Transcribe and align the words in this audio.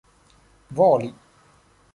voli 0.75 1.11